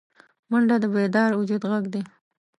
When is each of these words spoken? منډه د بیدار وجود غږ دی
منډه 0.49 0.75
د 0.83 0.85
بیدار 0.93 1.29
وجود 1.35 1.61
غږ 1.71 1.85
دی 1.93 2.01